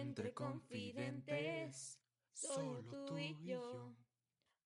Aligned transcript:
Entre 0.00 0.32
confidentes, 0.32 1.98
solo 2.32 3.04
tú 3.04 3.18
y 3.18 3.36
yo. 3.44 3.96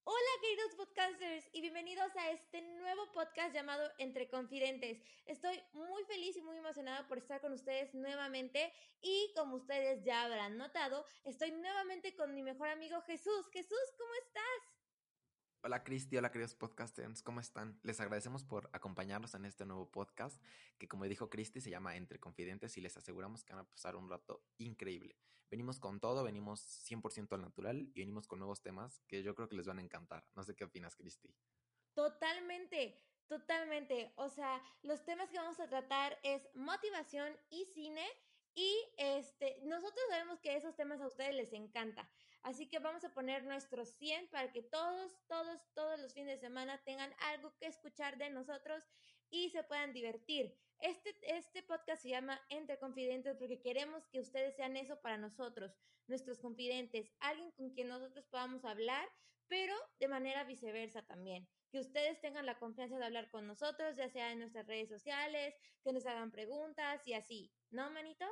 Hola 0.04 0.30
queridos 0.42 0.74
podcasters 0.76 1.48
y 1.54 1.62
bienvenidos 1.62 2.14
a 2.16 2.32
este 2.32 2.60
nuevo 2.60 3.10
podcast 3.14 3.54
llamado 3.54 3.90
Entre 3.96 4.28
Confidentes. 4.28 5.00
Estoy 5.24 5.58
muy 5.72 6.04
feliz 6.04 6.36
y 6.36 6.42
muy 6.42 6.58
emocionada 6.58 7.08
por 7.08 7.16
estar 7.16 7.40
con 7.40 7.54
ustedes 7.54 7.94
nuevamente 7.94 8.74
y 9.00 9.32
como 9.34 9.56
ustedes 9.56 10.04
ya 10.04 10.24
habrán 10.24 10.58
notado, 10.58 11.06
estoy 11.24 11.50
nuevamente 11.52 12.14
con 12.14 12.34
mi 12.34 12.42
mejor 12.42 12.68
amigo 12.68 13.00
Jesús. 13.00 13.48
Jesús, 13.54 13.94
¿cómo 13.96 14.12
estás? 14.26 14.81
Hola 15.64 15.84
Cristi, 15.84 16.16
hola 16.16 16.32
queridos 16.32 16.56
podcasters, 16.56 17.22
¿cómo 17.22 17.38
están? 17.38 17.78
Les 17.84 18.00
agradecemos 18.00 18.42
por 18.42 18.68
acompañarnos 18.72 19.32
en 19.34 19.44
este 19.44 19.64
nuevo 19.64 19.88
podcast 19.88 20.42
que 20.76 20.88
como 20.88 21.04
dijo 21.04 21.30
Cristi 21.30 21.60
se 21.60 21.70
llama 21.70 21.94
Entre 21.94 22.18
Confidentes 22.18 22.76
y 22.76 22.80
les 22.80 22.96
aseguramos 22.96 23.44
que 23.44 23.52
van 23.52 23.64
a 23.64 23.68
pasar 23.68 23.94
un 23.94 24.10
rato 24.10 24.42
increíble. 24.58 25.14
Venimos 25.52 25.78
con 25.78 26.00
todo, 26.00 26.24
venimos 26.24 26.60
100% 26.90 27.32
al 27.34 27.42
natural 27.42 27.88
y 27.94 28.00
venimos 28.00 28.26
con 28.26 28.40
nuevos 28.40 28.60
temas 28.60 29.04
que 29.06 29.22
yo 29.22 29.36
creo 29.36 29.48
que 29.48 29.54
les 29.54 29.68
van 29.68 29.78
a 29.78 29.82
encantar. 29.82 30.26
No 30.34 30.42
sé 30.42 30.56
qué 30.56 30.64
opinas 30.64 30.96
Cristi. 30.96 31.32
Totalmente, 31.94 33.00
totalmente. 33.28 34.14
O 34.16 34.30
sea, 34.30 34.60
los 34.82 35.04
temas 35.04 35.30
que 35.30 35.38
vamos 35.38 35.60
a 35.60 35.68
tratar 35.68 36.18
es 36.24 36.44
motivación 36.54 37.36
y 37.50 37.66
cine 37.66 38.04
y 38.56 38.76
este, 38.96 39.60
nosotros 39.62 40.04
sabemos 40.08 40.40
que 40.40 40.56
esos 40.56 40.74
temas 40.74 41.00
a 41.00 41.06
ustedes 41.06 41.36
les 41.36 41.52
encanta. 41.52 42.10
Así 42.42 42.68
que 42.68 42.80
vamos 42.80 43.04
a 43.04 43.14
poner 43.14 43.44
nuestro 43.44 43.84
100 43.84 44.28
para 44.28 44.50
que 44.52 44.62
todos, 44.62 45.16
todos, 45.28 45.60
todos 45.74 46.00
los 46.00 46.12
fines 46.12 46.40
de 46.40 46.46
semana 46.46 46.82
tengan 46.84 47.14
algo 47.20 47.54
que 47.58 47.66
escuchar 47.66 48.18
de 48.18 48.30
nosotros 48.30 48.84
y 49.30 49.50
se 49.50 49.62
puedan 49.62 49.92
divertir. 49.92 50.58
Este, 50.78 51.16
este 51.22 51.62
podcast 51.62 52.02
se 52.02 52.08
llama 52.08 52.40
Entre 52.48 52.78
Confidentes 52.78 53.36
porque 53.36 53.60
queremos 53.60 54.06
que 54.08 54.20
ustedes 54.20 54.56
sean 54.56 54.76
eso 54.76 55.00
para 55.00 55.18
nosotros, 55.18 55.78
nuestros 56.08 56.40
confidentes, 56.40 57.12
alguien 57.20 57.52
con 57.52 57.70
quien 57.70 57.88
nosotros 57.88 58.26
podamos 58.26 58.64
hablar, 58.64 59.08
pero 59.46 59.74
de 60.00 60.08
manera 60.08 60.42
viceversa 60.44 61.02
también 61.02 61.48
que 61.72 61.80
ustedes 61.80 62.20
tengan 62.20 62.44
la 62.44 62.58
confianza 62.58 62.98
de 62.98 63.06
hablar 63.06 63.30
con 63.30 63.46
nosotros, 63.46 63.96
ya 63.96 64.10
sea 64.10 64.30
en 64.30 64.40
nuestras 64.40 64.66
redes 64.66 64.90
sociales, 64.90 65.54
que 65.82 65.92
nos 65.94 66.04
hagan 66.04 66.30
preguntas 66.30 67.08
y 67.08 67.14
así. 67.14 67.50
¿No, 67.70 67.90
manito? 67.90 68.26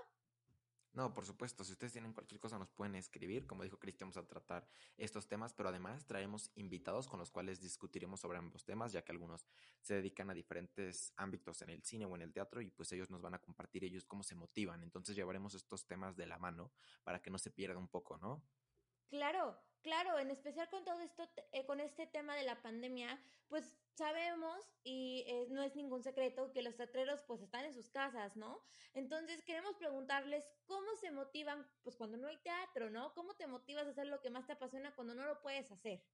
No, 1.00 1.14
por 1.14 1.24
supuesto, 1.24 1.64
si 1.64 1.72
ustedes 1.72 1.94
tienen 1.94 2.12
cualquier 2.12 2.38
cosa 2.38 2.58
nos 2.58 2.68
pueden 2.72 2.94
escribir, 2.94 3.46
como 3.46 3.62
dijo 3.62 3.78
Cristian, 3.78 4.10
vamos 4.10 4.18
a 4.18 4.28
tratar 4.28 4.68
estos 4.98 5.26
temas, 5.26 5.54
pero 5.54 5.70
además 5.70 6.04
traeremos 6.04 6.50
invitados 6.56 7.08
con 7.08 7.18
los 7.18 7.30
cuales 7.30 7.58
discutiremos 7.62 8.20
sobre 8.20 8.36
ambos 8.36 8.66
temas, 8.66 8.92
ya 8.92 9.00
que 9.00 9.10
algunos 9.10 9.46
se 9.80 9.94
dedican 9.94 10.28
a 10.28 10.34
diferentes 10.34 11.14
ámbitos 11.16 11.62
en 11.62 11.70
el 11.70 11.82
cine 11.82 12.04
o 12.04 12.14
en 12.16 12.20
el 12.20 12.34
teatro 12.34 12.60
y 12.60 12.68
pues 12.68 12.92
ellos 12.92 13.08
nos 13.08 13.22
van 13.22 13.32
a 13.32 13.38
compartir 13.38 13.82
ellos 13.82 14.04
cómo 14.04 14.22
se 14.22 14.34
motivan, 14.34 14.82
entonces 14.82 15.16
llevaremos 15.16 15.54
estos 15.54 15.86
temas 15.86 16.18
de 16.18 16.26
la 16.26 16.38
mano 16.38 16.70
para 17.02 17.22
que 17.22 17.30
no 17.30 17.38
se 17.38 17.50
pierda 17.50 17.78
un 17.78 17.88
poco, 17.88 18.18
¿no? 18.18 18.44
Claro, 19.10 19.58
claro, 19.82 20.18
en 20.20 20.30
especial 20.30 20.68
con 20.70 20.84
todo 20.84 21.00
esto, 21.00 21.28
eh, 21.52 21.66
con 21.66 21.80
este 21.80 22.06
tema 22.06 22.36
de 22.36 22.44
la 22.44 22.62
pandemia, 22.62 23.20
pues 23.48 23.72
sabemos 23.94 24.56
y 24.84 25.24
eh, 25.26 25.48
no 25.50 25.62
es 25.62 25.74
ningún 25.74 26.04
secreto 26.04 26.52
que 26.52 26.62
los 26.62 26.76
teatreros 26.76 27.22
pues 27.26 27.42
están 27.42 27.64
en 27.64 27.74
sus 27.74 27.90
casas, 27.90 28.36
¿no? 28.36 28.64
Entonces 28.94 29.42
queremos 29.42 29.74
preguntarles 29.76 30.48
cómo 30.64 30.94
se 31.00 31.10
motivan 31.10 31.68
pues 31.82 31.96
cuando 31.96 32.18
no 32.18 32.28
hay 32.28 32.38
teatro, 32.38 32.88
¿no? 32.88 33.12
¿Cómo 33.14 33.34
te 33.34 33.48
motivas 33.48 33.88
a 33.88 33.90
hacer 33.90 34.06
lo 34.06 34.20
que 34.20 34.30
más 34.30 34.46
te 34.46 34.52
apasiona 34.52 34.94
cuando 34.94 35.14
no 35.16 35.24
lo 35.24 35.42
puedes 35.42 35.70
hacer? 35.72 36.06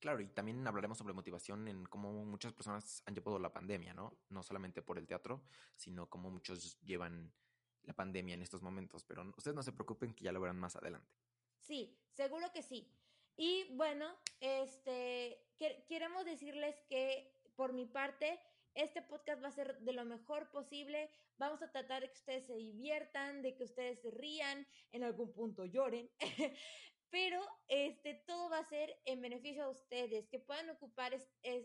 Claro, 0.00 0.20
y 0.20 0.28
también 0.28 0.66
hablaremos 0.66 0.98
sobre 0.98 1.14
motivación 1.14 1.68
en 1.68 1.84
cómo 1.84 2.24
muchas 2.24 2.52
personas 2.52 3.02
han 3.06 3.14
llevado 3.14 3.38
la 3.38 3.52
pandemia, 3.52 3.94
¿no? 3.94 4.18
No 4.28 4.42
solamente 4.42 4.82
por 4.82 4.98
el 4.98 5.06
teatro, 5.06 5.44
sino 5.76 6.08
cómo 6.08 6.30
muchos 6.30 6.80
llevan 6.80 7.32
la 7.82 7.94
pandemia 7.94 8.34
en 8.34 8.42
estos 8.42 8.60
momentos, 8.60 9.04
pero 9.04 9.22
ustedes 9.36 9.54
no 9.54 9.62
se 9.62 9.72
preocupen 9.72 10.14
que 10.14 10.24
ya 10.24 10.32
lo 10.32 10.40
verán 10.40 10.58
más 10.58 10.74
adelante. 10.74 11.19
Sí, 11.70 11.96
seguro 12.14 12.50
que 12.52 12.62
sí. 12.62 12.92
Y 13.36 13.76
bueno, 13.76 14.18
este, 14.40 15.40
queremos 15.86 16.24
decirles 16.24 16.74
que 16.88 17.32
por 17.54 17.72
mi 17.72 17.86
parte, 17.86 18.40
este 18.74 19.02
podcast 19.02 19.40
va 19.40 19.46
a 19.46 19.52
ser 19.52 19.78
de 19.78 19.92
lo 19.92 20.04
mejor 20.04 20.50
posible. 20.50 21.12
Vamos 21.38 21.62
a 21.62 21.70
tratar 21.70 22.02
de 22.02 22.08
que 22.08 22.18
ustedes 22.18 22.46
se 22.48 22.56
diviertan, 22.56 23.42
de 23.42 23.54
que 23.54 23.62
ustedes 23.62 24.00
se 24.00 24.10
rían, 24.10 24.66
en 24.90 25.04
algún 25.04 25.32
punto 25.32 25.64
lloren. 25.64 26.10
Pero 27.08 27.40
este, 27.68 28.14
todo 28.26 28.50
va 28.50 28.58
a 28.58 28.64
ser 28.64 28.92
en 29.04 29.20
beneficio 29.20 29.62
a 29.62 29.70
ustedes, 29.70 30.26
que 30.26 30.40
puedan 30.40 30.70
ocupar 30.70 31.16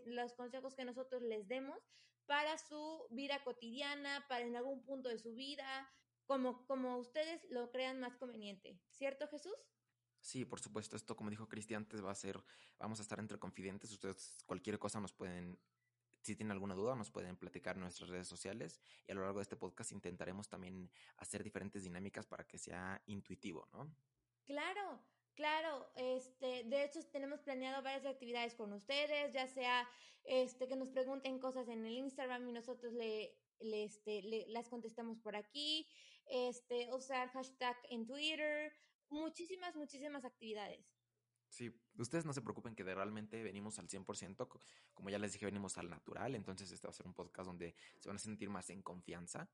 los 0.04 0.34
consejos 0.34 0.76
que 0.76 0.84
nosotros 0.84 1.20
les 1.22 1.48
demos 1.48 1.82
para 2.26 2.58
su 2.58 3.08
vida 3.10 3.42
cotidiana, 3.42 4.24
para 4.28 4.46
en 4.46 4.54
algún 4.54 4.84
punto 4.84 5.08
de 5.08 5.18
su 5.18 5.34
vida, 5.34 5.92
como, 6.26 6.64
como 6.68 6.96
ustedes 6.98 7.44
lo 7.50 7.72
crean 7.72 7.98
más 7.98 8.14
conveniente. 8.14 8.78
¿Cierto, 8.92 9.26
Jesús? 9.26 9.56
Sí, 10.26 10.44
por 10.44 10.58
supuesto, 10.58 10.96
esto 10.96 11.14
como 11.14 11.30
dijo 11.30 11.48
Cristian 11.48 11.84
antes 11.84 12.04
va 12.04 12.10
a 12.10 12.14
ser, 12.16 12.42
vamos 12.80 12.98
a 12.98 13.02
estar 13.02 13.20
entre 13.20 13.38
confidentes, 13.38 13.92
ustedes 13.92 14.42
cualquier 14.44 14.76
cosa 14.76 14.98
nos 14.98 15.12
pueden, 15.12 15.56
si 16.20 16.34
tienen 16.34 16.50
alguna 16.50 16.74
duda, 16.74 16.96
nos 16.96 17.12
pueden 17.12 17.36
platicar 17.36 17.76
en 17.76 17.82
nuestras 17.82 18.10
redes 18.10 18.26
sociales 18.26 18.80
y 19.06 19.12
a 19.12 19.14
lo 19.14 19.20
largo 19.20 19.38
de 19.38 19.44
este 19.44 19.54
podcast 19.54 19.92
intentaremos 19.92 20.48
también 20.48 20.90
hacer 21.18 21.44
diferentes 21.44 21.84
dinámicas 21.84 22.26
para 22.26 22.44
que 22.44 22.58
sea 22.58 23.00
intuitivo, 23.06 23.68
¿no? 23.72 23.94
Claro, 24.44 25.00
Claro, 25.36 25.86
este, 25.96 26.64
de 26.64 26.84
hecho 26.84 27.06
tenemos 27.12 27.40
planeado 27.42 27.82
varias 27.82 28.06
actividades 28.06 28.54
con 28.54 28.72
ustedes, 28.72 29.34
ya 29.34 29.46
sea 29.46 29.86
este 30.24 30.66
que 30.66 30.76
nos 30.76 30.88
pregunten 30.88 31.38
cosas 31.38 31.68
en 31.68 31.84
el 31.84 31.92
Instagram 31.92 32.48
y 32.48 32.52
nosotros 32.52 32.94
le, 32.94 33.38
le, 33.60 33.84
este, 33.84 34.22
le, 34.22 34.46
las 34.48 34.70
contestamos 34.70 35.20
por 35.20 35.36
aquí, 35.36 35.86
este, 36.24 36.88
usar 36.94 37.28
hashtag 37.28 37.76
en 37.90 38.06
Twitter, 38.06 38.72
muchísimas, 39.10 39.74
muchísimas 39.76 40.24
actividades. 40.24 40.86
Sí, 41.48 41.72
ustedes 41.96 42.24
no 42.24 42.32
se 42.32 42.42
preocupen 42.42 42.74
que 42.74 42.84
de 42.84 42.94
realmente 42.94 43.42
venimos 43.42 43.78
al 43.78 43.88
100%, 43.88 44.48
como 44.94 45.10
ya 45.10 45.18
les 45.18 45.32
dije, 45.32 45.46
venimos 45.46 45.78
al 45.78 45.88
natural, 45.88 46.34
entonces 46.34 46.70
este 46.72 46.86
va 46.86 46.90
a 46.90 46.94
ser 46.94 47.06
un 47.06 47.14
podcast 47.14 47.46
donde 47.46 47.74
se 47.98 48.08
van 48.08 48.16
a 48.16 48.18
sentir 48.18 48.50
más 48.50 48.68
en 48.70 48.82
confianza 48.82 49.48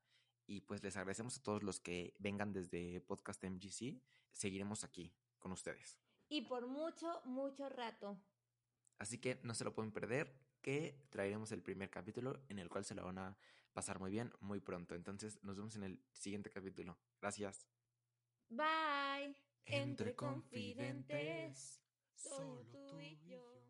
y 0.45 0.61
pues 0.61 0.83
les 0.83 0.97
agradecemos 0.97 1.37
a 1.37 1.43
todos 1.43 1.63
los 1.63 1.79
que 1.79 2.15
vengan 2.19 2.51
desde 2.51 2.99
Podcast 3.01 3.43
MGC, 3.43 4.01
seguiremos 4.31 4.83
aquí 4.83 5.13
con 5.39 5.51
ustedes. 5.51 5.97
Y 6.27 6.41
por 6.41 6.67
mucho, 6.67 7.21
mucho 7.25 7.69
rato. 7.69 8.19
Así 8.97 9.19
que 9.19 9.39
no 9.43 9.53
se 9.53 9.63
lo 9.63 9.73
pueden 9.73 9.91
perder, 9.91 10.35
que 10.61 11.05
traeremos 11.09 11.51
el 11.51 11.61
primer 11.61 11.89
capítulo 11.89 12.41
en 12.47 12.57
el 12.57 12.69
cual 12.69 12.85
se 12.85 12.95
lo 12.95 13.03
van 13.03 13.19
a 13.19 13.37
pasar 13.73 13.99
muy 13.99 14.11
bien 14.11 14.31
muy 14.39 14.59
pronto. 14.59 14.95
Entonces 14.95 15.43
nos 15.43 15.57
vemos 15.57 15.75
en 15.75 15.83
el 15.83 16.03
siguiente 16.11 16.49
capítulo. 16.49 16.97
Gracias. 17.21 17.67
Bye. 18.55 19.35
Entre 19.65 20.13
confidentes, 20.15 21.81
solo 22.15 22.63
tú 22.87 22.99
y 23.01 23.17
yo. 23.27 23.62